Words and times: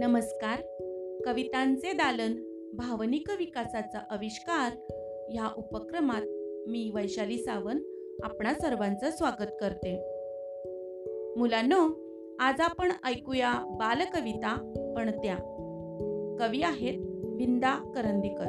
नमस्कार. 0.00 0.60
कवितांचे 1.24 1.92
दालन 1.92 2.34
भावनिक 2.74 3.30
विकासाचा 3.38 3.98
आविष्कार 4.10 4.72
ह्या 5.30 5.48
उपक्रमात 5.56 6.22
मी 6.68 6.90
वैशाली 6.94 7.38
सावंत 7.38 7.80
आपणा 8.22 8.54
सर्वांचं 8.54 9.10
स्वागत 9.10 9.50
करते. 9.60 9.96
मुलांनो 11.36 11.88
आज 12.40 12.60
आपण 12.60 12.92
ऐकूया 13.04 13.52
बालकविता 13.70 14.72
पणत्या 14.96 15.36
कवी 16.40 16.62
आहेत 16.62 16.98
विंदा 17.24 17.92
करंदीकर. 17.94 18.46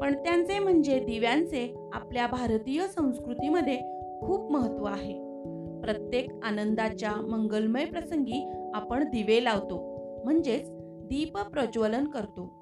पणत्यांचे 0.00 0.58
म्हणजे 0.58 0.98
दिव्यांचे 0.98 1.90
आपल्या 1.92 2.26
भारतीय 2.26 2.86
संस्कृतीमध्ये 2.86 3.76
खूप 4.26 4.52
महत्त्व 4.52 4.84
आहे. 4.84 5.27
प्रत्येक 5.80 6.30
आनंदाच्या 6.42 7.10
मंगलमय 7.10 7.84
प्रसंगी 7.84 8.52
आपण 8.74 9.04
दिवे 9.04 9.44
लावतो 9.44 9.98
म्हणजेच 10.24 10.70
दीप 11.06 11.38
प्रज्वलन 11.38 12.04
करतो. 12.04 12.58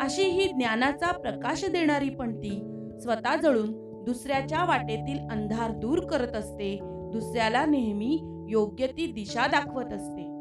अशी 0.00 0.22
ही 0.22 0.48
ज्ञानाचा 0.48 1.12
प्रकाश 1.12 1.64
देणारी 1.64 2.08
पणती 2.08 2.60
स्वतः 3.00 3.36
जळून 3.36 3.84
दुसऱ्याच्या 4.04 4.64
वाटेतील 4.64 5.18
अंधार 5.30 5.70
दूर 5.70 5.98
करत 5.98 6.36
असते 6.36 6.78
दुसऱ्याला 6.82 7.66
नेहमी 7.66 8.18
योग्य 8.48 8.86
ती 8.86 9.12
दिशा 9.12 9.46
दाखवत 9.46 9.92
असते. 9.92 10.34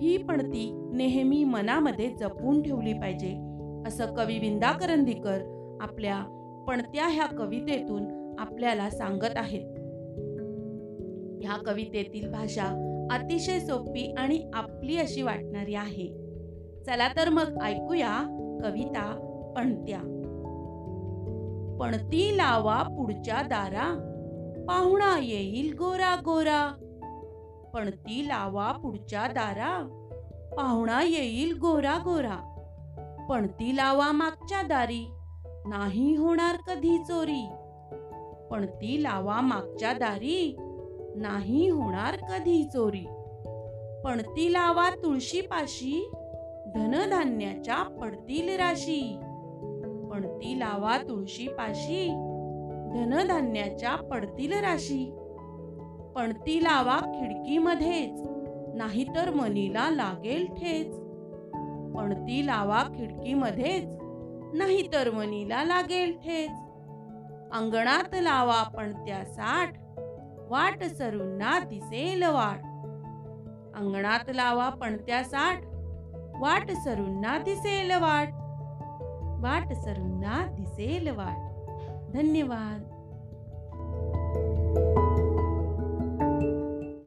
ही 0.00 0.16
पणती 0.16 0.90
नेहमी 0.92 1.44
मनामध्ये 1.44 2.10
जपून 2.10 2.62
ठेवली 2.62 2.92
पाहिजे 2.92 3.36
असं 3.86 4.14
कवी 4.14 4.38
विंदा 4.38 4.72
करंदीकर 4.72 5.38
आपल्या 5.80 6.18
पणत्या 6.68 7.06
ह्या 7.06 7.26
कवितेतून 7.26 8.34
आपल्याला 8.38 8.90
सांगत 8.90 9.36
आहेत. 9.36 9.79
ह्या 11.50 11.72
कवितेतील 11.72 12.32
भाषा 12.32 12.66
अतिशय 13.10 13.60
सोपी 13.60 14.14
आणि 14.18 14.50
आपली 14.54 14.96
अशी 14.96 15.22
वाटणारी 15.22 15.74
आहे. 15.74 16.06
चला 16.86 17.08
तर 17.08 17.28
मग 17.28 17.62
ऐकूया 17.62 18.18
कविता 18.62 19.14
पणत्या. 19.56 19.98
पणती 21.80 22.36
लावा 22.36 22.82
पुढच्या 22.82 23.42
दारा 23.42 23.86
पाहुणा 24.68 25.18
येईल 25.22 25.74
गोरा 25.74 26.16
गोरा. 26.24 26.72
पणती 27.74 28.28
लावा 28.28 28.72
पुढच्या 28.72 29.26
दारा 29.26 29.86
पाहुणा 30.56 31.00
येईल 31.02 31.58
गोरा 31.58 31.96
गोरा. 32.04 32.56
पणती 33.30 33.76
लावा 33.76 34.12
मागच्या 34.12 34.62
दारी 34.62 35.10
नाही 35.66 36.16
होणार 36.16 36.56
कधी 36.56 36.98
चोरी. 36.98 37.48
पणती 38.50 39.02
लावा 39.02 39.40
मागच्या 39.40 39.92
दारी 39.92 40.56
नाही 41.16 41.68
होणार 41.68 42.16
कधी 42.16 42.64
चोरी. 42.64 43.06
पणती 44.04 44.52
लावा 44.52 44.90
तुळशीपाशी 44.90 46.10
धनधान्याच्या 46.74 47.82
पडतील 47.82 48.56
राशी. 48.56 49.18
पणती 50.10 50.58
लावा 50.58 50.98
तुळशीपाशी 50.98 52.08
धनधान्याच्या 52.94 53.96
पडतील 53.96 54.52
राशी. 54.52 55.16
पणती 56.14 56.64
लावा 56.64 56.96
खिडकीमध्येच 56.96 58.22
नाहीतर 58.74 59.30
मनीला 59.30 59.90
लागेल 59.90 60.46
ठेच. 60.46 60.96
पणती 61.96 62.46
लावा 62.46 62.82
खिडकीमध्येच 62.82 63.96
नाहीतर 64.54 65.10
मनीला 65.10 65.64
लागेल 65.64 66.12
ठेच. 66.12 66.50
अंगणात 67.52 68.14
लावा 68.14 68.62
पणत्या 68.62 69.24
साठ 69.24 69.72
वाट 70.50 70.84
सरूंना 70.84 71.60
दिसेल 71.60 72.22
वाट. 72.22 72.58
अंगणात 73.76 74.30
लावा 74.30 74.68
पणत्या 74.68 75.24
साठ. 75.24 75.62
वाट 76.40 76.70
सरूंना 76.70 77.38
दिसेल 77.38 77.90
वाट. 77.90 78.28
वाट 79.42 79.72
सरूंना 79.72 80.46
दिसेल 80.46 81.08
वाट. 81.08 81.50
धन्यवाद. 82.12 82.99